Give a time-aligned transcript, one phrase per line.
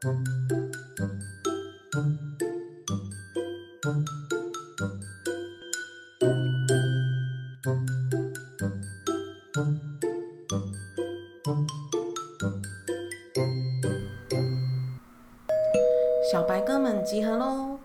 [0.00, 0.06] 小
[16.46, 17.80] 白哥们集合喽！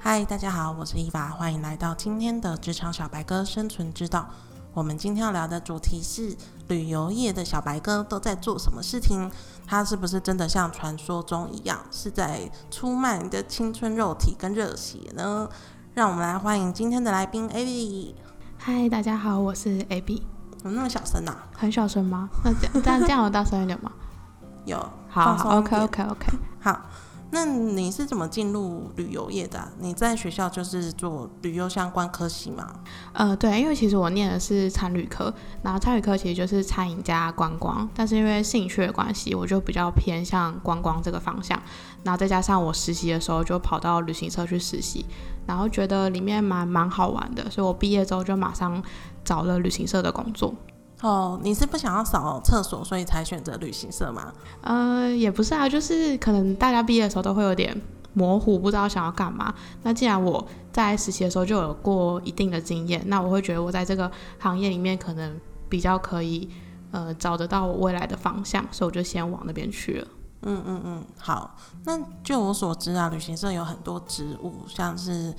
[0.00, 4.28] 嗨，大家好，我是伊娃，欢迎来到今天的职场小白哥生存之道。
[4.76, 6.36] 我们今天要聊的主题是
[6.68, 9.30] 旅游业的小白哥都在做什么事情？
[9.66, 15.48] 他是不是真的像传说中一样，是在出卖你的青春肉体跟热血呢？
[15.94, 18.12] 让我们来欢迎今天的来宾 Abby。
[18.58, 20.20] 嗨，大家好，我是 Abby。
[20.58, 21.46] 怎么那么小声啊？
[21.54, 22.28] 很小声吗？
[22.44, 23.90] 那这样这样这样有大声一点吗？
[24.66, 24.76] 有，
[25.08, 26.38] 好放松一，OK 点 OK OK。
[26.60, 26.82] 好，
[27.30, 32.80] 那你是怎么进入旅游业的、你在学校就是做旅游相关科系吗？
[33.12, 41.60] 呃，对，因为其实我念的是餐旅科，然后餐旅科其实就是餐饮加观光，但是因为兴趣的关系，我就比较偏向观光这个方向。
[42.04, 45.04] 然后再加上我实习的时候就跑到旅行社去实习，
[45.46, 48.80] 然后觉得里面蛮蛮好玩的，所以我毕业之后就马上
[49.24, 50.54] 找了旅行社的工作。
[51.02, 54.32] 哦，你是不想要扫厕所，所以才选择旅行社吗？
[54.62, 57.78] 呃，也不是啊，就是可能大家毕业的时候都会有点
[58.14, 59.54] 模糊，不知道想要干嘛。
[59.82, 65.38] 那既然我在实习的时候就有过一定的经验，那我会觉得我在这个行业里面可能
[65.68, 66.48] 比较可以
[66.92, 70.08] 呃找得到我未来的方向，所以我就先往那边去了。
[70.42, 71.56] 嗯嗯嗯，好。
[71.84, 75.34] 那就我所知啊，旅行社有很多职务，像是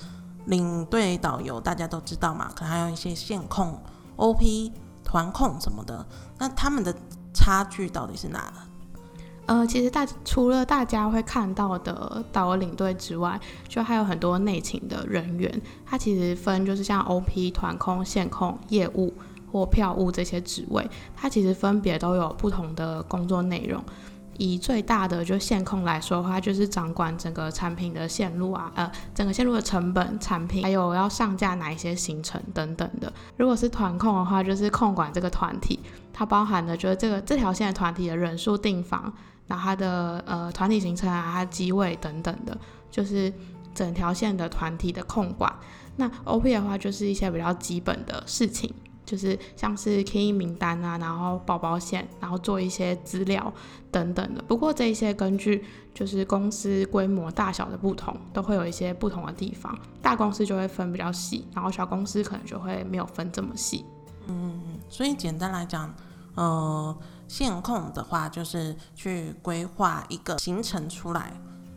[0.45, 3.81] 领队、导游，大家都知道嘛，可能还有一些线控、
[4.17, 4.71] OP、
[5.07, 6.05] 团控什么的。
[6.37, 6.93] 那他们的
[7.33, 8.51] 差距到底是哪？
[9.45, 15.61] 呃，其实大除了大家会看到的导游领队之外，就还有很多内勤的人员。
[15.85, 19.13] 他其实分就是像 OP、团控、线控、业务
[19.49, 23.81] 或票务这些职位，他其实分别都有不同的工作内容。
[24.37, 33.11] 以最大的就线控来说的话，就是掌管整个产品的线路啊，呃，整个线路的成本、产品，还有要上架哪一些行程等等的。
[33.37, 35.79] 如果是团控的话，就是控管这个团体，
[36.13, 39.13] 它包含的就是这个这条线的团体的人数、订房。
[39.47, 42.57] 然后它的呃团体行程啊，它机位等等的，
[42.91, 43.31] 就是
[43.73, 45.49] 整条线的团体的控管。
[45.95, 48.69] 那 OP 的话，就是一些比较基本的事情，
[49.07, 53.51] 就是像是 key 名单啊，然后保保险，然后做一些资料
[53.89, 54.41] 等等的。
[54.43, 55.63] 不过这些根据
[55.93, 59.75] 就是公司规模大小的不同，都会有一些不同的地方。
[60.01, 63.85] 大公司就会分比较细，然后小公司可能就会没有分这么细。
[64.27, 65.93] 嗯所以简单来讲，
[66.35, 66.95] 呃，
[67.29, 71.31] 线控的话就是去规划一个行程出来，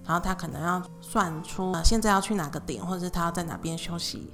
[0.05, 4.29] 然后他可能要算出、呃、现在要去哪个点，或者是他要在哪边休息，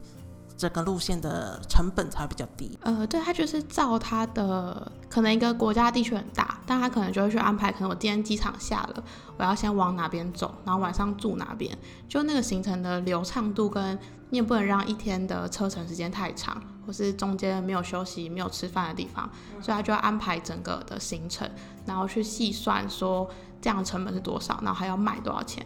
[0.57, 2.79] 整个路线的成本才会比较低。
[2.83, 9.05] 呃，对，它就是照它的，可能一个国家地区很大，但它可能就会去安排，可能我今天机场下了，
[9.37, 11.77] 我要先往哪边走，然后晚上住哪边，
[12.09, 13.99] 就那个行程的流畅度跟
[14.31, 19.31] 你也不能让一天的车程时间太长，或是中间没有休息、没有吃饭的地方，
[19.61, 21.49] 所以他就要安排整个的行程，
[21.85, 23.29] 然后去细算说
[23.61, 25.65] 这样成本是多少，然后还要卖多少钱。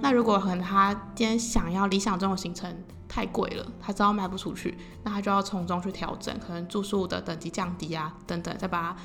[0.00, 2.74] 那如果可能他今天想要理想中的行程
[3.08, 8.96] 太贵了，他知道卖不出去，那他就要从中去调整，可能住宿的等级降低啊，等等，再把它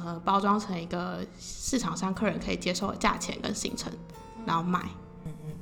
[0.00, 3.92] 呃包装成一个市场上客人可以接受的价钱跟行程，
[4.44, 4.80] 然后卖。
[5.24, 5.52] 嗯嗯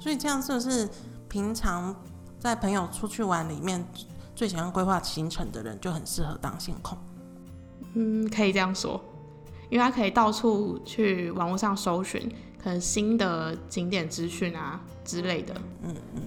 [0.00, 0.88] 所以这样是不是
[1.28, 1.94] 平常
[2.38, 3.86] 在朋友出去玩里面
[4.34, 6.98] 最喜欢规划行程的人就很适合当线控？
[7.94, 9.00] 嗯，可以这样说，
[9.68, 12.28] 因为他可以到处去网络上搜寻，
[12.62, 16.22] 可能新的景点资讯啊之类的嗯嗯。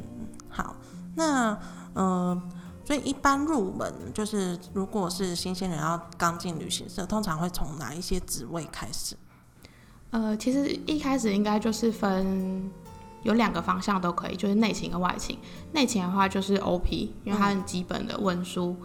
[0.50, 0.76] 好，
[1.16, 1.58] 那
[1.94, 2.42] 呃，
[2.84, 9.16] 所以一般入门就是如果是新鲜人要刚进旅行社，通常会从哪一些职位开始？
[10.12, 12.72] 呃，其实一开始应该就是分
[13.24, 15.38] 有两个方向都可以，就是内勤跟外勤。
[15.74, 18.78] 内勤的话就是 OP，因为它很基本的文书，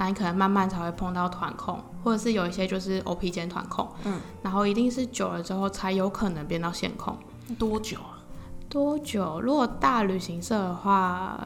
[0.00, 7.16] 那你可能慢慢才会碰到团控，或者是有一些就是 OP 兼团控，嗯，然后一定是久了之后才有可能变到线控。
[7.58, 8.22] 多久啊？
[8.68, 9.40] 多久？
[9.40, 11.44] 如果大旅行社的话，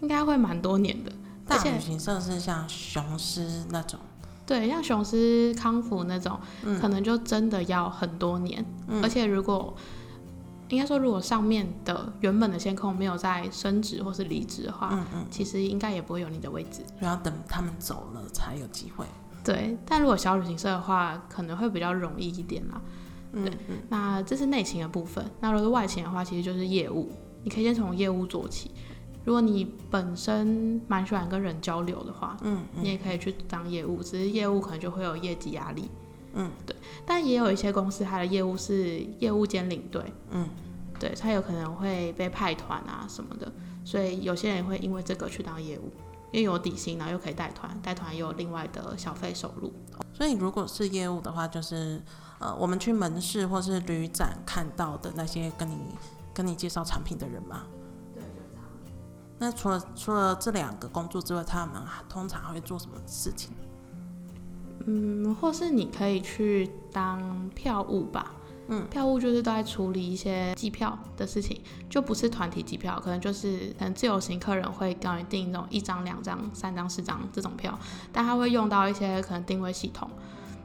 [0.00, 1.10] 应该会蛮多年的。
[1.48, 3.98] 大旅行社是像雄狮那种，
[4.46, 8.64] 对，像雄狮、康复那种，嗯可能就真的要很多年。
[8.86, 9.74] 嗯而且如果
[10.68, 16.82] 应该说，如果上面的原本的线控没有在升职或是离职的话，嗯嗯，其实应该也不会有你的位置。
[17.00, 19.04] 就要等他们走了才有机会。
[19.44, 22.80] 对，但如果小旅行社的话，可能会比较容易一点啦。
[23.32, 25.24] 嗯嗯那这是内勤的部分。
[25.40, 27.12] 那如果是外勤的话，其实就是业务，
[27.42, 28.70] 你可以先从业务做起。
[29.24, 35.90] 如果你本身蛮喜欢跟人交流的话，嗯你也可以去当业务，只是业务可能就会有业绩压力。
[36.34, 36.76] 嗯，对。
[37.06, 40.48] 但也有一些公司，它的业务是业务兼领队，嗯，
[40.98, 43.52] 对，他有可能会被派团啊什么的，
[43.84, 45.92] 所以有些人会因为这个去当业务，
[46.32, 49.72] 因为有底薪，然后又可以带团，带团又有另外的小费收入。
[50.12, 52.02] 所以如果是业务的话，就是
[52.38, 55.78] 呃，我们去门市或是旅展看到的那些跟你
[56.32, 57.62] 跟你介绍产品的人嘛。
[58.14, 58.64] 对，就这样。
[59.38, 63.52] 那除了除了这两个工作之外，他们通常会做什么事情？
[64.86, 68.34] 嗯，或是你可以去当票务吧。
[68.68, 71.60] 嗯，票务就是都在处理一些机票的事情，
[71.90, 77.78] 就不是团体机票，可能就是可能自由行客人会跟你订那种一张、两张、三张、四张这种票，
[78.10, 80.08] 但他会用到一些可能定位系统，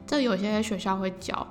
[0.06, 1.46] 这有些学校会教。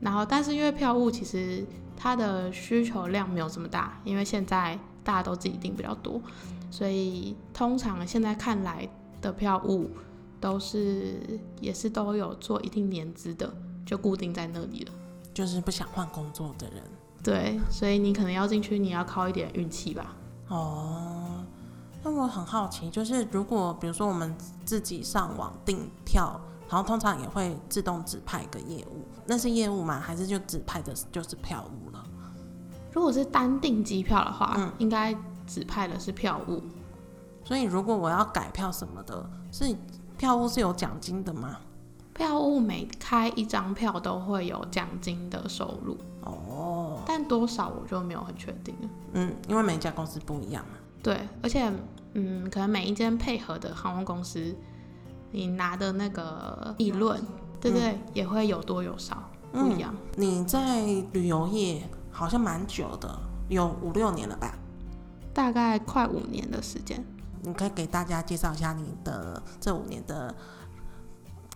[0.00, 1.64] 然后，但是因为票务其实
[1.96, 6.20] 它的需求量没有这么大，因为现在大家都自己订比较多，
[6.68, 8.88] 所以通常现在看来
[9.22, 9.88] 的票务。
[10.46, 13.52] 都是也是都有做一定年资的，
[13.84, 14.92] 就固定在那里了。
[15.34, 16.80] 就是不想换工作的人。
[17.20, 20.14] 对，所以你可能要进去，你要靠一点运气吧。
[20.46, 21.44] 哦，
[22.04, 24.32] 那我很好奇，就是如果比如说我们
[24.64, 29.98] 自己上网订票，然后通常也会自动指派一个业务，那是业务吗？
[29.98, 32.04] 还是就指派的就是票务了？
[32.92, 35.12] 如果是单订机票的话，嗯，应该
[35.44, 36.62] 指派的是票务。
[37.44, 39.76] 所以如果我要改票什么的，是。
[40.16, 41.58] 票务是有奖金的吗？
[42.14, 48.88] 票务每开一张票都会有奖金的收入哦，但多少我就没有很确定了。
[49.12, 50.78] 嗯，因为每家公司不一样嘛。
[51.02, 51.70] 对，而且
[52.14, 54.56] 嗯，可能每一间配合的航空公司，
[55.30, 57.22] 你拿的那个利润，
[57.60, 59.22] 对对，也会有多有少
[59.52, 59.94] 不一样。
[60.16, 60.82] 你在
[61.12, 63.14] 旅游业好像蛮久的，
[63.50, 64.54] 有五六年了吧？
[65.34, 67.04] 大概快五年的时间。
[67.42, 70.34] 你可以给大家介绍一下你的这五年的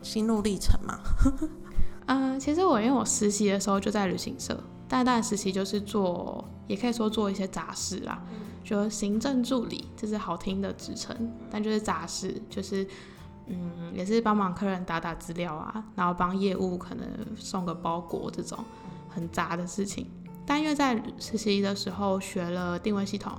[0.03, 0.99] 心路历程吗？
[2.07, 8.23] 嗯， 其实我因为我实习的时候就在旅行社，但但实习就是做，也可以说做一些杂事啦，
[8.65, 12.87] 就行政助理，这是好听的职称，但就是杂事，就是
[13.47, 17.07] 嗯，也是帮忙客人打打资料啊，然后帮业务可能
[17.37, 18.59] 送个包裹这种
[19.09, 20.07] 很杂的事情。
[20.47, 23.33] 但因为在实习的时候学了定位系统。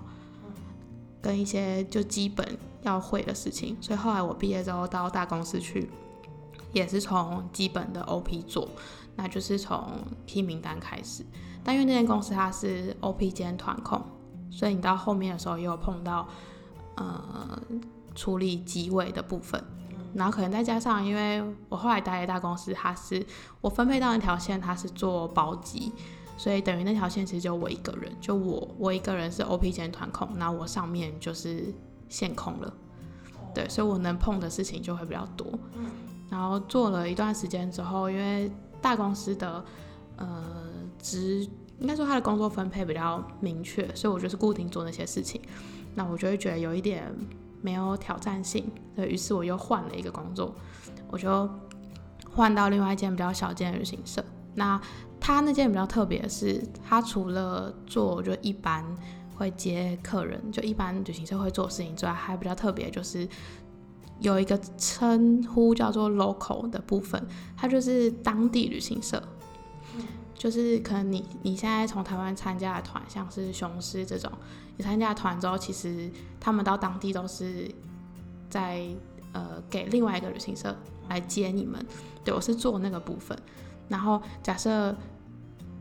[1.21, 5.89] 跟一些就基本要会的事情，所以后来我毕业之后到大公司去，
[6.73, 8.67] 也是从基本的 OP 做，
[9.15, 9.87] 那就是从
[10.25, 11.23] 批名单开始。
[11.63, 14.01] 但因为那间公司它是 OP 兼团控，
[14.49, 16.27] 所以你到后面的时候也有碰到
[16.95, 17.61] 呃
[18.15, 19.63] 处理机位的部分，
[20.15, 23.23] 然后可能再加上因为我后来待的大公司，它是
[23.61, 25.91] 我分配到一条线，它是做包机。
[26.41, 31.71] 所以等于那条线其实就我一个人，就我我一个人是 OP 兼团控，那我上面就是
[32.09, 32.73] 线控了，
[33.53, 35.47] 对，所以我能碰的事情就会比较多。
[36.31, 38.51] 然后做了一段时间之后，因为
[38.81, 39.63] 大公司的
[40.17, 40.43] 呃
[40.97, 41.47] 职
[41.77, 45.39] 应该说他的工作分配比较明确，所以我就是固定做那些事情，
[45.93, 47.03] 那我就会觉得有一点
[47.61, 50.55] 没有挑战性，对于是我又换了一个工作，
[51.11, 51.47] 我就
[52.33, 54.81] 换到另外一间比较小间的旅行社，那。
[55.21, 58.83] 他那件比较特别的是，他除了做就一般
[59.35, 63.27] 会接客人，就一般旅行社会做事情之外，还比较特别就是
[64.19, 67.23] 有一个称呼叫做 local 的部分，
[67.55, 69.21] 它就是当地旅行社，
[70.33, 74.31] 就是可能你你现在从台湾参加的团，像是雄狮这种，
[74.75, 76.09] 你参加团之后，其实
[76.39, 77.69] 他们到当地都是
[78.49, 78.87] 在
[79.33, 80.75] 呃给另外一个旅行社
[81.09, 81.85] 来接你们，
[82.23, 83.37] 对我是做那个部分。
[83.91, 84.95] 然后假设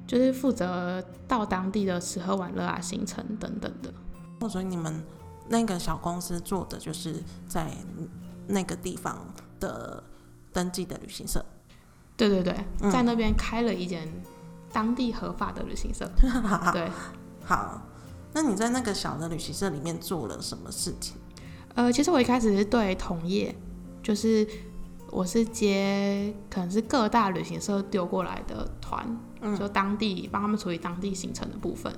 [0.05, 4.49] 就是负责到当地的吃喝玩乐啊、行程等等的。
[4.49, 5.01] 所以你们
[5.49, 7.71] 那个小公司做的就是在
[8.49, 9.17] 那个地方
[9.61, 10.03] 的
[10.53, 11.45] 登记的旅行社。
[12.17, 14.09] 对对对，在那边开了一间
[14.73, 16.11] 当地合法的旅行社。
[16.75, 16.91] 对，
[17.45, 17.81] 好。
[18.33, 21.17] 那你在那个小的旅行社里面做了什么事情？
[21.77, 23.57] 呃，其实我一开始是对同业，
[24.03, 24.45] 就是。
[25.11, 29.05] 我是接可能是各大旅行社丢过来的团，
[29.59, 31.93] 就当地帮他们处理当地行程的部分。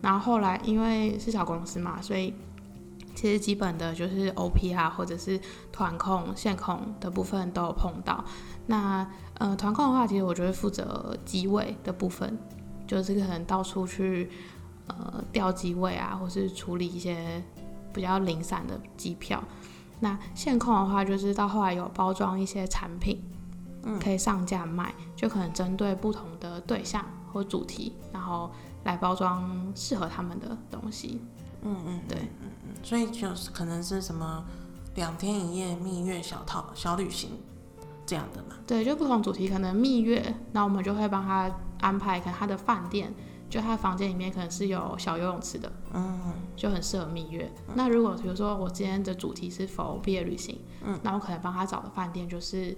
[0.00, 2.32] 然后后来因为是小公司嘛，所以
[3.14, 5.40] 其实基本的就是 OP 啊，或者是
[5.72, 8.24] 团控、线控的部分都有碰到。
[8.66, 9.06] 那
[9.38, 12.38] 呃团控的话，其实我就会负责机位的部分，
[12.86, 14.30] 就是可能到处去
[14.86, 17.42] 呃调机位啊，或是处理一些
[17.92, 19.42] 比较零散的机票。
[20.00, 23.22] 那线控的话，就是到后来有包装一些产品，
[23.84, 28.50] 嗯，可以上架卖，就可能针对不同的对象或主题，然后
[28.84, 31.20] 来包装适合他们的东西。
[31.62, 34.44] 嗯嗯，对，嗯嗯，所以就是可能是什么
[34.94, 37.30] 两天一夜蜜月小套小旅行
[38.04, 38.56] 这样的嘛？
[38.66, 41.50] 对，就不同主题，可能蜜月，那我们就会帮他
[41.80, 43.12] 安排，可能他的饭店，
[43.48, 47.50] 就他房间里面可能是有小游泳池的，嗯就很适合蜜月。
[47.74, 52.76] 那如果比如说我今天的主题是否毕业旅行，嗯，那我可能帮他找的饭店就是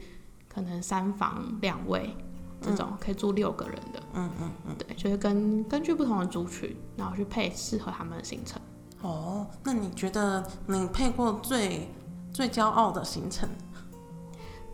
[0.48, 2.14] 可能三房两卫
[2.60, 4.76] 这种，可以住六个人的，嗯嗯嗯。
[4.76, 8.60] 对，就是根根据不同的族群，然后去配适合他们的行程。
[9.00, 11.88] 哦，那你觉得你配过最
[12.32, 13.48] 最骄傲的行程？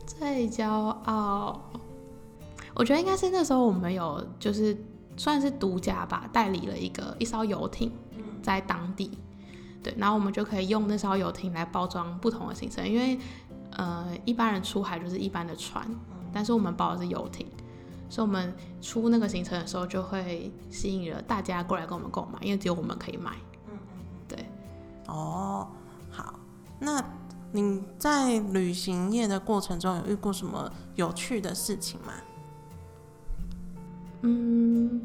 [0.07, 1.61] 最骄傲，
[2.75, 4.77] 我觉得应该是那时候我们有就是
[5.16, 7.92] 算是独家吧，代理了一个一艘游艇
[8.42, 9.18] 在当地，
[9.83, 13.18] 对，然后我们就可以用那艘游艇来包装不同的行程，因为
[13.71, 15.88] 呃一般人出海就是一般的船，
[16.33, 17.47] 但是我们包的是游艇，
[18.09, 23.33] 所以我们出那个行程的时候就会吸引了大家过来跟我们购买，因为只有我们可以买。
[24.26, 24.47] 对，
[25.06, 25.68] 哦，
[26.11, 26.35] 好，
[26.80, 27.02] 那
[27.52, 32.12] 你在旅行业的过程中有遇过什么有趣的事情吗？
[34.26, 35.02] 嗯，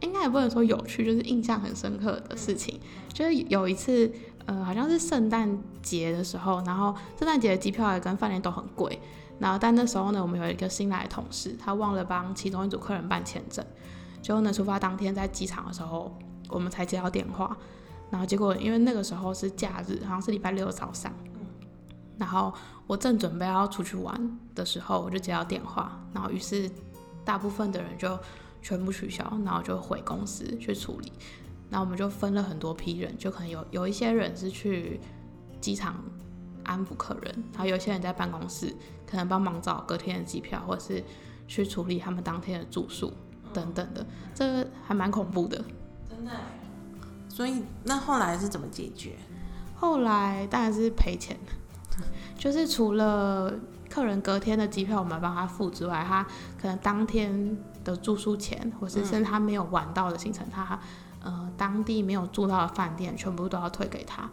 [0.00, 2.80] 应该也不能说有趣，就是印象很深刻的事情。
[3.12, 4.10] 就是有一次，
[4.46, 8.98] 呃，好像是圣诞节的时候，然后圣诞节的机票也跟饭店都很贵。
[9.38, 13.64] 然后，但那时候呢，我们有一个新来的同事，他忘了帮其中一组客人办签证。
[14.20, 16.14] 结果呢，出发当天在机场的时候，
[16.48, 17.56] 我们才接到电话。
[18.10, 21.12] 然后结果，因为那个时候是假日，好像是礼拜六早上。
[22.18, 22.52] 然后
[22.86, 25.98] 我正准备要出去玩的时候，我就接到电话。
[26.12, 26.70] 然后于是
[27.24, 28.18] 大部分的人就
[28.62, 31.12] 全部取消，然后就回公司去处理。
[31.68, 35.00] 那我们就分了很多批人，就可能有有一些人是去
[35.60, 36.02] 机场
[36.64, 38.74] 安抚客人，然后有一些人在办公室
[39.06, 41.02] 可能帮忙找隔天的机票，或者是
[41.46, 43.12] 去处理他们当天的住宿
[43.52, 45.64] 等等的，这个还蛮恐怖的。
[46.08, 46.30] 真的。
[47.28, 49.14] 所以那后来是怎么解决？
[49.76, 51.38] 后来当然是赔钱，
[52.36, 53.54] 就是除了
[53.90, 56.24] 客人隔天的机票我们帮他付之外，他
[56.58, 60.78] 可能当天的住宿钱，或是甚至他没有玩到的行程，他
[61.22, 64.30] 呃当地没有住到的饭店，全部都要退给他。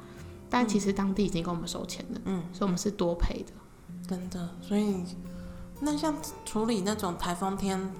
[0.49, 3.51] 但其实当地已经跟我们收钱了，嗯，所以我们是多赔的。
[4.07, 5.03] 真的，所以
[5.81, 6.13] 那像
[6.45, 7.91] 处理那种台风天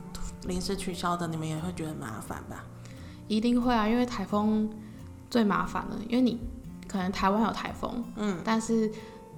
[0.44, 2.64] 临时取消的，你们也会觉得麻烦吧？
[3.28, 4.70] 一定会啊，因为台风
[5.30, 6.40] 最麻烦了，因为你
[6.88, 8.90] 可能台湾有台风，嗯，但是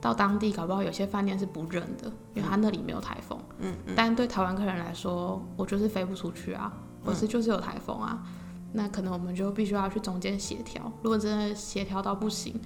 [0.02, 6.72] 到当地搞不好有些饭店是不认的，因为他那里没有台风，嗯嗯，但对台湾客人来说，我就是飞不出去啊，
[7.04, 8.24] 我是就是有台风啊，
[8.72, 12.60] 那可能我们就必须要去中间协调，如果真的协调到不行，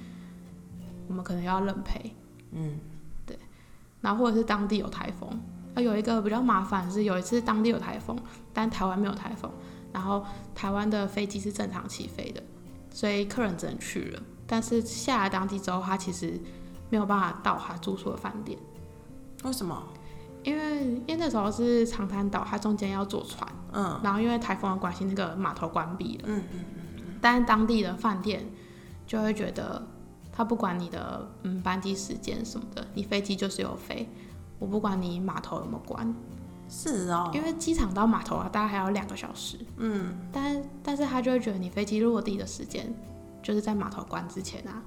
[1.07, 2.15] 我们可能要认赔，
[2.51, 2.77] 嗯，
[3.25, 3.37] 对，
[4.01, 5.29] 然后或者是当地有台风，
[5.73, 8.15] 啊，有一个比较麻烦是有一次当地有台风，
[8.53, 9.51] 但台湾没有台风，
[9.91, 10.23] 然后
[10.53, 12.43] 台湾的飞机是正常起飞的，
[12.91, 16.39] 所以客人只能去了，但是下了当地之后，他其实
[16.93, 18.55] 没有办法到他住宿的饭店，
[19.43, 19.83] 为什么？
[20.43, 23.99] 因为因为那时候是长滩岛，它中间要坐船，嗯。
[24.03, 26.59] 然后因为台风的关系，那个码头关闭了，嗯嗯
[26.97, 28.45] 嗯但是当地的饭店
[29.07, 29.81] 就会觉得，
[30.31, 34.07] 他不管你的嗯班机时间什么的，你飞机就是有飞，
[34.59, 36.13] 我不管你码头有没有关，
[36.69, 40.15] 是哦，因为机场到码头啊，大概还要两个小时，嗯。
[40.31, 42.93] 但但是他就会觉得你飞机落地的时间
[43.41, 44.83] 就是在码头关之前啊，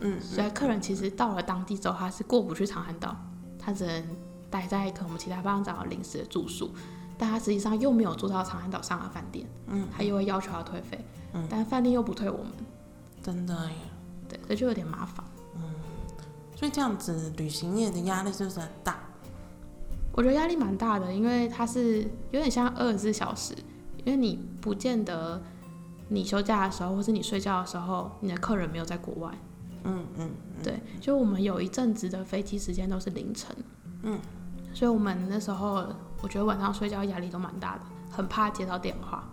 [0.00, 3.16] 嗯所以客人其实到了当地之后，他是过不去长滩岛，
[3.58, 4.04] 他只能
[4.50, 6.70] 待在可能我们其他帮他找临时的住宿，
[7.16, 12.52] 但他实际上又没有住到长滩岛上的饭店，嗯，他又会要求要退费，嗯但饭店又不退我们，
[13.22, 13.76] 真的耶。
[14.28, 15.24] 对，这就有点麻烦。
[15.56, 15.62] 嗯
[16.54, 18.98] 所以这样子，旅行业的压力是不是很大？
[20.12, 22.02] 我觉得压力蛮大的，因为它是
[22.32, 23.54] 有点像二十四小时，
[24.04, 25.40] 因为你不见得
[26.08, 29.32] 你休假的时候，或是你睡觉的时候，你的客人没有在国外。
[29.84, 30.30] 嗯嗯
[30.62, 33.54] 对，就我们有一阵子的飞机时间都是凌晨，
[34.02, 34.18] 嗯，
[34.74, 35.86] 所以我们那时候
[36.22, 39.24] 我觉得晚上睡觉压力都蛮大的，很怕接到电话。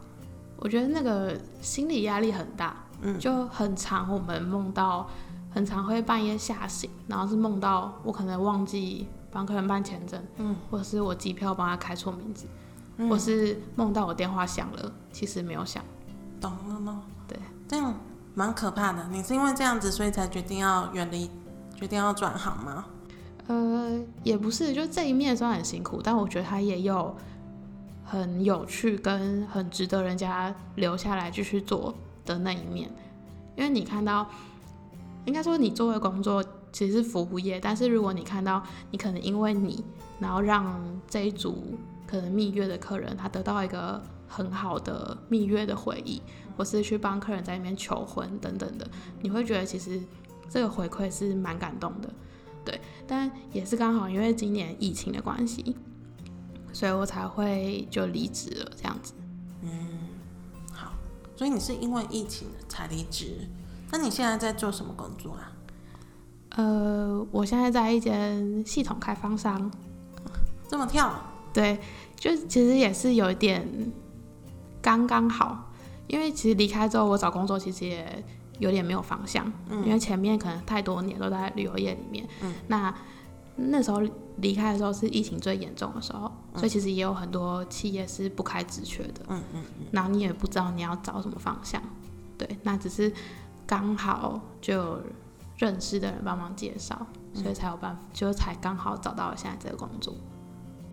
[0.57, 4.11] 我觉得那个心理压力很大，嗯就很长。
[4.11, 5.09] 我们梦到
[5.51, 12.45] 很常会半夜吓醒，然后是梦到我可能忘记帮客人办签证，嗯，或者是我机票帮他开错名字，
[12.97, 15.83] 嗯或是梦到我电话响了，其实没有响。
[16.39, 17.03] 懂了吗。
[17.27, 17.37] 对，
[17.67, 17.93] 这样
[18.35, 19.07] 蛮可怕的。
[19.09, 21.31] 你是因为这样子，所以才决定要远离，
[21.75, 22.85] 决定要转行吗？
[23.47, 27.15] 呃，也不是，就这一面虽然很辛苦，但我觉得它也有
[28.03, 31.93] 很有趣跟很值得人家留下来继续做
[32.25, 32.89] 的那一面。
[33.55, 34.27] 因为你看到，
[35.25, 38.61] 应该说你做的工作其实是服务业，但是如果你看到
[38.91, 39.83] 你可能因为你，
[40.19, 40.77] 然后让
[41.07, 41.77] 这一组
[42.07, 46.21] 可能蜜月的客人他得到一个很好的蜜月的回忆，
[46.57, 48.87] 或是去帮客人在那边求婚等等的，
[49.21, 50.01] 你会觉得其实
[50.49, 52.09] 这个回馈是蛮感动的。
[52.63, 55.75] 对但也是刚好因为今年疫情的关系，
[56.73, 59.13] 所以我才会就离职了这样子。
[59.61, 59.99] 嗯
[60.73, 60.93] 好，
[61.35, 63.47] 所以你是因为疫情才离职？
[63.91, 65.51] 那你现在在做什么工作啊？
[66.57, 69.69] 呃，我现在在一间系统开发商，
[70.67, 71.13] 这么跳？
[71.53, 71.79] 对，
[72.15, 73.91] 就其实也是有一点
[74.81, 75.64] 刚刚好，
[76.07, 78.23] 因为其实离开之后，我找工作其实也
[78.59, 82.27] 有点没有方向，因为前面可能太多年都在旅游业里面，
[82.67, 82.93] 那
[83.57, 84.01] 那时候
[84.37, 91.81] 离开的时候是疫情最严重的时候，所以其实也有很多企业是不开职缺的，嗯嗯然后你也不知道你要找什么方向，
[92.37, 93.11] 对，那只是
[93.65, 95.01] 刚好就有
[95.57, 100.13] 认识的人帮忙介绍，所以才有办法，就才刚好找到了现在这个工作。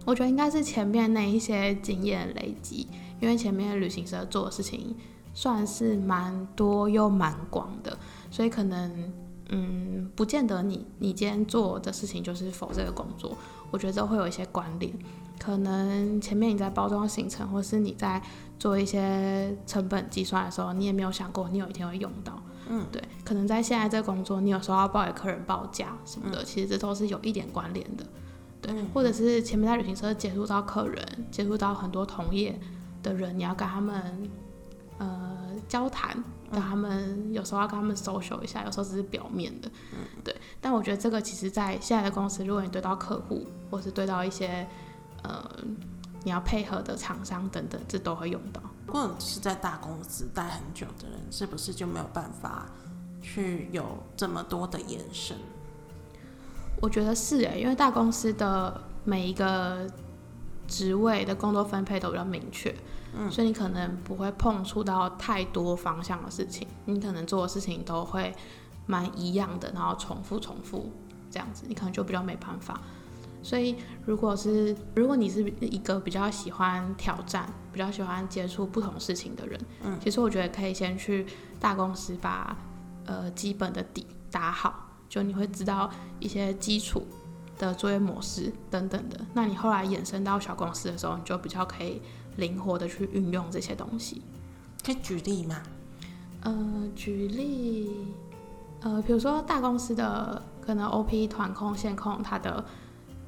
[0.05, 2.89] 我觉得应该是前面那一些经验累积，
[3.21, 4.97] 因为前面旅行社做的事情
[5.33, 7.97] 算是蛮多又蛮广的，
[8.31, 9.13] 所以可能
[9.51, 13.37] 嗯，不见得你你今天做的事情就是否这个工作，
[13.71, 14.93] 我觉得这会有一些关联。
[15.39, 18.23] 可能前面你在包装行程，或是你在
[18.59, 22.41] 做一些成本计算的时候，你也没有想过你有一天会用到。
[22.69, 28.07] 嗯，对，可能在现在这工作，你有时候要报给客人报价什么的，其实这都是有一点关联的。
[28.63, 32.57] 对，或者是前面在旅行社接触到客人，接触到很多同业
[33.03, 34.31] 的人，你要跟他们
[34.99, 36.17] 呃交谈，
[36.51, 39.69] 跟他们有时候要跟他们 social 一下，有时候只是表面的，
[40.23, 40.35] 对。
[40.61, 44.65] 但我觉得这个其实，在现在的公司，如果你对到客户，或是对到一些
[45.25, 45.45] 呃
[46.23, 48.63] 你要配合的厂商等等，这都会用到。
[48.87, 52.71] 如果你是在大公司待很久的人，是不是就没有办法
[53.21, 53.85] 去有
[54.17, 55.37] 这么多的延伸？
[56.83, 59.89] 我觉得是诶，因为大公司的每一个
[60.67, 62.75] 职位的工作分配都比较明确，
[63.17, 68.35] 嗯，所以你可能不会碰触到太多方向的事情，你可能做的事情都会
[68.85, 70.91] 蛮一样的，然后重复重复
[71.31, 72.81] 这样子，你可能就比较没办法。
[73.45, 81.27] 所以如果是如果你是一个比较喜欢挑战、比较喜欢接触不同事情的人，嗯，其实我觉得可以先去
[81.61, 82.57] 大公司把
[83.07, 84.89] 呃基本的底打好。
[85.13, 87.07] 就你会知道一些基础
[87.59, 92.01] 的作业模式等等的，那你后来衍生到小公司的时候，你就比较可以
[92.37, 94.23] 灵活的去运用这些东西。
[94.83, 95.63] 可以举例吗？
[96.41, 97.91] 呃，举例，
[98.81, 102.65] 呃，比如说大公司的可能 OP 团控、线控，它的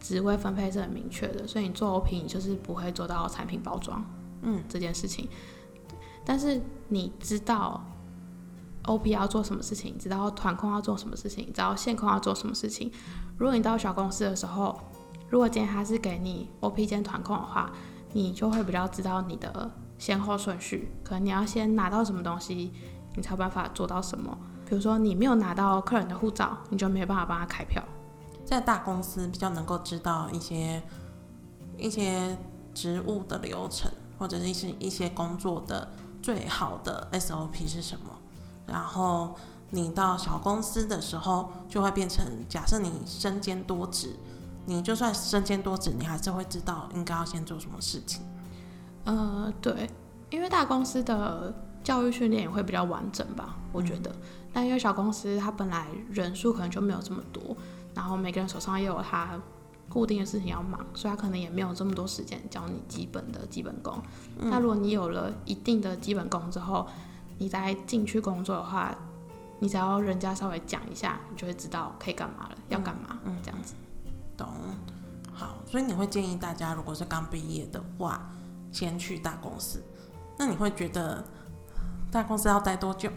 [0.00, 4.02] 职位分配是很明确的，所以你做 OP，你就是不会做到产品包装，
[4.40, 5.28] 嗯，这件事情。
[6.24, 7.84] 但是你知道。
[8.84, 12.90] OP 要做什么事情，知道团控要做什么事情，知道线控要做什么事情。
[13.36, 14.78] 如果你到小公司的时候，
[15.28, 17.72] 如果今天他是给你 OP 兼团控的话，
[18.12, 20.92] 你就会比较知道你的先后顺序。
[21.02, 22.72] 可能你要先拿到什么东西，
[23.16, 24.36] 你才有办法做到什么。
[24.66, 27.82] 比如说你没有拿到客人的护照，你就没有办法帮他开票。
[28.44, 30.82] 在大公司比较能够知道一些
[31.78, 32.36] 一些
[32.74, 35.90] 职务的流程，或者是一些一些工作的
[36.22, 38.06] 最好的 SOP 是什么。
[38.66, 39.34] 然后
[39.70, 44.14] 你到小公司的时候，就会变成假设你身兼多职，
[44.66, 48.22] 你就算身兼多职，你还是会知道应该要先做什么事情。
[49.04, 49.90] 呃，对，
[50.30, 54.10] 因为大公司的教育训练也会比较完整吧，我觉得。
[54.52, 57.56] 但因为小公司它本来人数可能就没有这么多，
[57.94, 59.38] 然后每个人手上也有他
[59.88, 64.00] 固定的事情要忙，所以他可能也没有这么多时间教你基本的基本功。
[64.38, 66.86] 那如果你有了一定的基本功之后，
[67.38, 68.96] 你在进去工作的话，
[69.58, 73.74] 你只要人家稍微讲一下，你就会知道可以干嘛了，要干嘛，嗯，这样子。
[74.36, 74.46] 懂。
[75.32, 78.30] 好，所以你会建议大家，如果是刚毕业的话，
[78.70, 79.82] 先去大公司。
[80.38, 81.24] 那你会觉得
[82.10, 83.10] 大公司要待多久？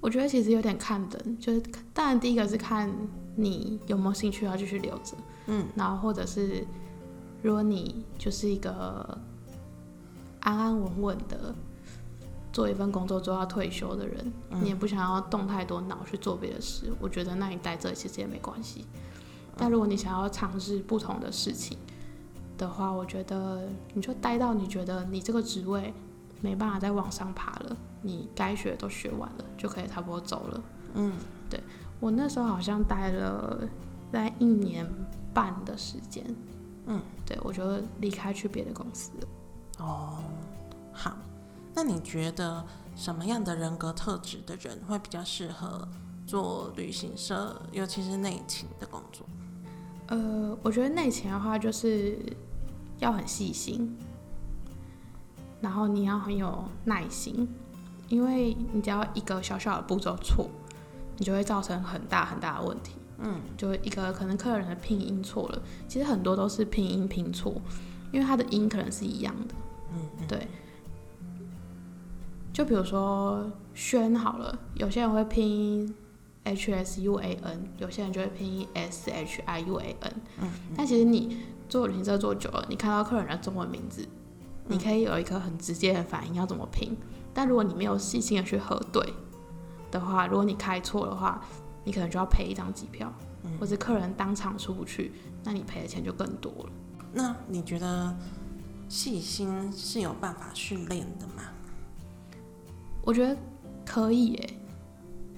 [0.00, 1.60] 我觉得其实有点看人，就是
[1.92, 2.90] 当然第一个是看
[3.36, 5.14] 你有没有兴趣要继续留着，
[5.46, 6.66] 嗯，然后或者是
[7.42, 9.18] 如果你就是一个
[10.40, 11.54] 安安稳稳的。
[12.58, 18.84] 做一份工作做到退休的人，你也不想要动太多脑去做别的事，我觉得那你待这其实也没关系。
[19.56, 21.78] 但如果你想要尝试不同的事情
[22.56, 25.94] 的话，我觉得你就待到你觉得你这个职位
[26.40, 30.60] 没办法再往上爬了，你该学都学完了，就可以差不多走了。
[30.94, 31.12] 嗯，
[31.48, 31.60] 对
[32.00, 33.60] 我那时候好像待了
[34.12, 34.84] 在一年
[35.32, 36.24] 半的时间，
[36.86, 37.62] 嗯，对我就
[38.00, 39.28] 离开去别的公司了。
[39.78, 40.18] 哦，
[40.92, 41.16] 好。
[41.78, 45.86] 那你觉得什么样的人格特质的人会比较适合
[46.26, 49.24] 做旅行社，尤其是内勤的工作？
[50.08, 52.18] 呃，我觉得内勤的话，就是
[52.98, 53.96] 要很细心，
[55.60, 57.48] 然后你要很有耐心，
[58.08, 60.50] 因为你只要一个小小的步骤错，
[61.16, 62.96] 你就会造成很大很大的问题。
[63.18, 67.54] 嗯，就一个可能客人的拼音错了，其实很多都是拼音拼错，
[68.10, 69.54] 因为他的音可能是一样的。
[69.92, 70.44] 嗯，对。
[72.58, 75.94] 就比如说轩好了，有些人会拼
[76.42, 80.12] H S U A N，有些人就会拼 S H I U A N。
[80.40, 80.50] 嗯。
[80.76, 81.36] 但其实你
[81.68, 84.04] 做旅行社做久了，你看到客人的中文名字，
[84.66, 86.96] 你可以有一个很直接的反应要怎么拼。
[87.32, 89.14] 但如果你没有细心的去核对
[89.92, 91.40] 的话，如果你开错的话，
[91.84, 93.14] 你可能就要赔一张机票，
[93.60, 95.12] 或者客人当场出不去，
[95.44, 96.70] 那你赔的钱就更多了。
[97.12, 98.12] 那你觉得
[98.88, 101.44] 细心是有办法训练的吗？
[103.08, 103.34] 我觉得
[103.86, 104.58] 可以诶，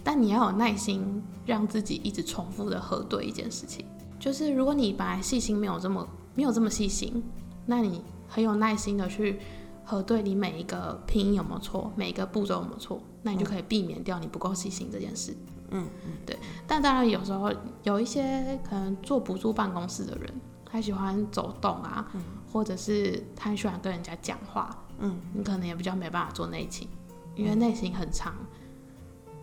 [0.02, 3.87] 但你要有耐心，让自己一直重复的核对一件事情。
[4.18, 6.04] 就是如果你本来细心没有这么
[6.35, 7.22] 没有这么细心，
[7.66, 9.38] 那你很有耐心的去
[9.85, 15.33] 核对你每一个拼音有没有错，每一个步骤有没有错，那你就可以避免掉你不够细心这件事。
[15.70, 16.37] 嗯嗯，对。
[16.66, 17.52] 但当然有时候
[17.85, 20.28] 有一些可能坐不住办公室的人，
[20.64, 22.11] 他喜欢走动啊，
[22.52, 26.88] 或者是他喜欢跟人家讲话，嗯，你可能也比较没办法做内勤。
[27.40, 28.35] 因为内心很长，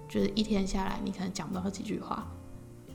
[0.07, 2.27] 就是一天下来，你可能讲不到几句话，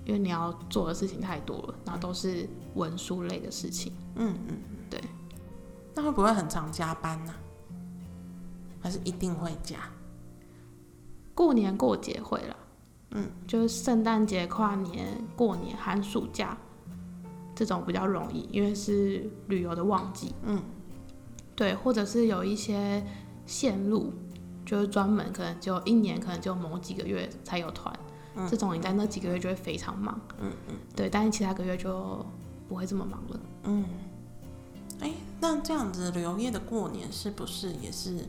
[0.04, 3.92] 因为你要做的事情太多了，然后都是文书类的事情。
[4.14, 4.56] 嗯嗯，
[4.88, 5.00] 对。
[5.92, 7.34] 那会不会很常加班呢？
[8.80, 9.78] 还是一定会加？
[11.34, 12.56] 过年过节会了。
[13.10, 16.56] 嗯，就是圣诞节、跨年、过年、寒暑假
[17.56, 20.32] 这种比较容易，因为是旅游的旺季。
[20.44, 20.62] 嗯，
[21.56, 23.04] 对，或者是有一些
[23.44, 24.12] 线路。
[24.72, 27.94] 就是专门可能就一年，可能就某几个月才有团，
[28.48, 32.24] 这种你在那几个月就会非常忙，嗯嗯，对，但是其他个月就
[32.70, 33.85] 不会这么忙了，嗯，
[35.00, 38.26] 哎，那这样子旅游业的过年是不是也是，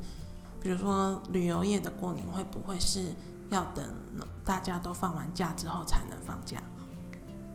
[0.60, 3.13] 比如说旅游业的过年会不会是
[3.49, 3.86] 要等
[4.43, 6.62] 大家都放完假之后才能放假？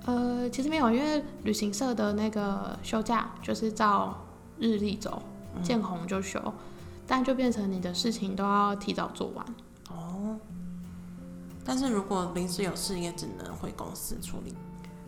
[0.07, 4.16] 呃，其实没有，因为旅行社的那个休假就是照
[4.59, 5.22] 日历走，
[5.62, 6.40] 见红就休。
[7.09, 9.44] 但就变成你的事情都要提早做完
[9.90, 10.38] 哦。
[11.64, 14.55] 但是如果临时有事，也只能回公司处理。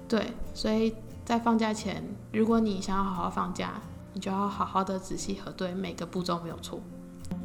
[0.09, 3.81] 对，所以在放假前，如果你想要好好放假，
[4.13, 6.81] 你就要好好的仔细核对每个步骤没有错。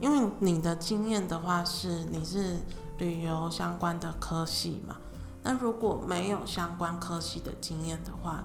[0.02, 2.58] 因为你的经验的话，是你是
[2.98, 4.96] 旅游相关的科系嘛？
[5.44, 8.44] 那如果没有相关科系的经验的话，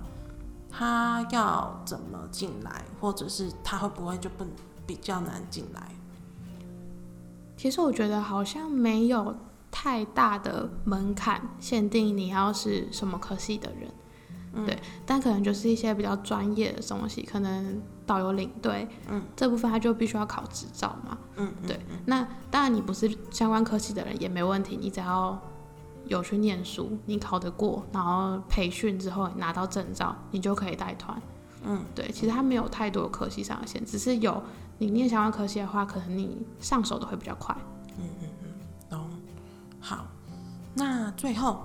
[0.70, 4.44] 他要怎么进来，或者是他会不会就不
[4.86, 5.80] 比较难进来？
[7.60, 9.36] 其实我觉得好像没有
[9.70, 21.78] 太大的门槛限定你要是什么科系的人，对，但可能就是一些比较专业的东西，可能导游领队，嗯，这部分他就必须要考执照嘛，嗯，对。
[22.06, 25.38] 那当然你不是相关科系的人也没问题，你只要
[26.06, 31.20] 有去念书，你考得过，然后培训之后拿到证照，你就可以带团，
[31.66, 32.10] 嗯，对。
[32.10, 34.42] 其实他没有太多科系上的限，只是有。
[34.80, 37.54] 你念相关科系的话，可能你上手的会比较快。
[37.98, 38.48] 嗯嗯嗯，
[38.88, 39.10] 懂。
[39.78, 40.06] 好，
[40.72, 41.60] 那最后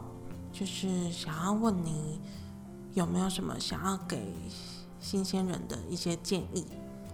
[0.51, 2.19] 就是想要问你，
[2.93, 4.33] 有没有什么想要给
[4.99, 6.65] 新鲜人的一些建议，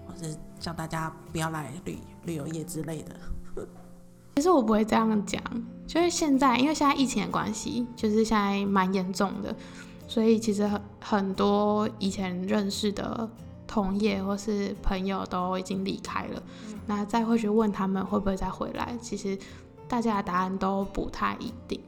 [0.08, 0.26] 或者
[0.60, 3.16] 叫大家不要来旅旅游业之类的？
[4.38, 5.40] 其实我不会这样讲，
[5.86, 9.56] 就是现在，因为现在疫情的关系，就是现在蛮严重的，
[10.08, 13.30] 所以其实很很多以前认识的。
[13.72, 16.44] 同业或是朋友都已经离开了，
[16.86, 19.38] 那再会去问他们会不会再回来，其实
[19.88, 21.80] 大家的答案都不太一定。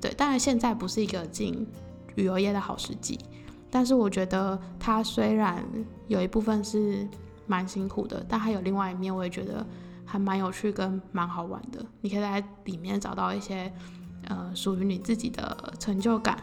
[0.00, 1.66] 对，当然现在不是一个进
[2.14, 3.18] 旅游业的好时机，
[3.70, 5.62] 但是我觉得它虽然
[6.06, 7.06] 有一部分是
[7.46, 9.66] 蛮辛苦的，但还有另外一面，我也觉得
[10.06, 11.84] 还蛮有趣跟蛮好玩的。
[12.00, 13.70] 你可以在里面找到一些
[14.28, 16.38] 呃属于你自己的成就感。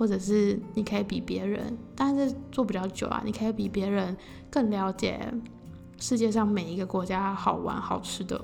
[0.00, 4.16] 或者是你可以比别人，但是做比较久啊，你可以比别人
[4.50, 5.30] 更了解
[5.98, 8.42] 世界上每一个国家好玩好吃的，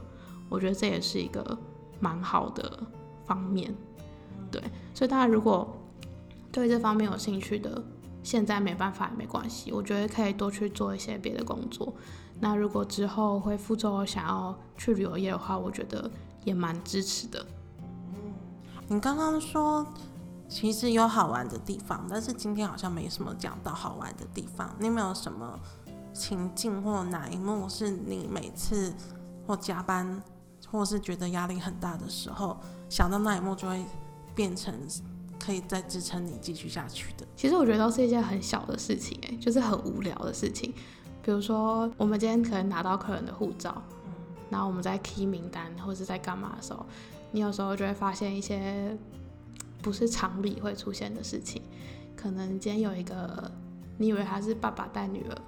[0.50, 1.58] 我觉得这也是一个
[1.98, 2.78] 蛮好的
[3.24, 3.74] 方面。
[4.50, 5.74] 对，所以大家如果
[6.52, 7.82] 对这方面有兴趣的，
[8.22, 11.90] 现在没办法也没关系，我觉得可以多去做一些别的工作。
[12.38, 16.10] 那如果之后回福州想要去旅游业的话，我觉得
[16.44, 17.46] 也蛮支持的。
[18.88, 19.86] 你刚刚说。
[20.48, 24.74] 其实有好玩的地方，但是今天好像没什么讲到好玩的地方。
[24.78, 25.58] 你有没有什么
[26.12, 28.94] 情境或哪一幕是你每次
[29.46, 30.22] 或加班，
[30.70, 32.56] 或是觉得压力很大的时候，
[32.88, 33.84] 想到那一幕就会
[34.36, 34.72] 变成
[35.38, 37.26] 可以再支撑你继续下去的？
[37.34, 40.72] 其实我觉得都是一件很小的事情，哎，就是很无聊的事情。
[41.22, 43.82] 比如说，我们今天可能拿到客人的护照，
[44.48, 46.86] 然后我们在 key 名单或者是在干嘛的时候，
[47.32, 48.96] 你有时候就会发现一些。
[49.86, 51.62] 不是常理会出现的事情。
[52.16, 53.48] 可能今天有一个，
[53.98, 55.38] 你以为他是爸爸带女儿，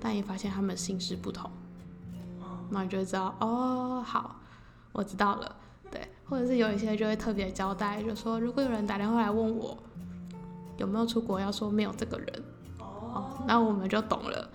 [0.00, 1.50] 但你发现他们姓氏不同，
[2.70, 4.36] 那你就知道哦，好，
[4.92, 5.56] 我知道了。
[5.90, 9.76] 对，或者是有一些就会特别交代，就说如果有人打电话来问我
[10.78, 12.42] 有没有出国，要说没有这个人，
[12.78, 14.50] 哦，那我们就懂了。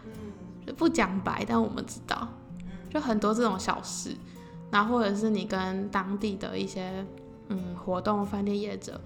[0.65, 2.27] 就不讲白，但我们知道，
[2.89, 4.15] 就很多这种小事。
[4.71, 7.05] 然后或者是你跟当地的一些
[7.51, 8.99] 嗯活动饭店业者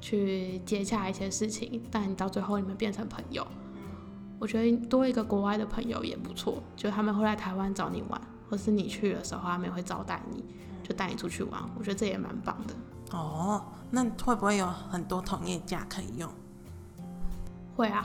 [0.00, 3.46] 去接洽一些事情，但你到最后你们变成朋友，
[4.38, 10.44] 我觉得多一个国外的朋友也不错，就他们会来台湾找你玩，或是你去的时候他们会招待你，
[10.82, 12.74] 就带你出去玩，我觉得这也蛮棒的。
[13.16, 16.28] 哦，那会不会有很多同业价可以用？
[17.76, 18.04] 会啊，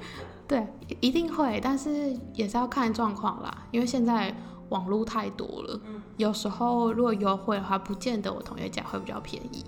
[0.46, 0.66] 对，
[1.00, 4.34] 一定会，但是也是要看状况啦，因为现在。
[4.68, 5.80] 网络太多了，
[6.16, 9.64] 有时候如果优惠的话，不见得我同学价会比较便宜，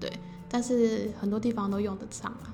[0.00, 0.10] 对，
[0.48, 2.52] 但是很多地方都用得上啊。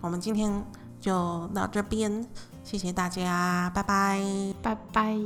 [0.00, 0.64] 我们今天
[1.00, 2.26] 就到这边，
[2.62, 4.22] 谢谢大家，拜拜，
[4.62, 5.18] 拜拜。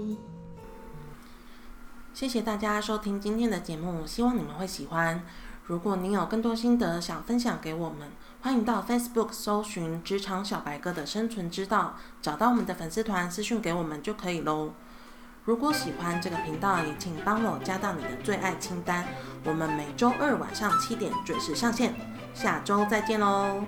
[2.14, 5.22] 谢谢大家收听今天的节目，希望你们会喜欢。
[5.66, 8.08] 如果您有更多心得想分享给我们，
[8.42, 14.72] 欢迎到 Facebook 搜寻“职场小白哥”的生存之道，找到我们的粉丝团私讯给我们就可以喽。
[15.44, 19.04] 如果喜欢这个频道，也请帮我加到你的最爱清单。
[19.44, 21.92] 我们每周二晚上七点准时上线，
[22.32, 23.64] 下周再见喽，